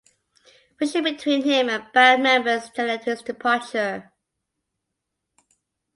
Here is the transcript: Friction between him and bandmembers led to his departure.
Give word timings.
Friction 0.79 1.03
between 1.03 1.43
him 1.43 1.69
and 1.69 1.83
bandmembers 1.93 2.75
led 2.75 3.03
to 3.03 3.11
his 3.11 3.21
departure. 3.21 4.11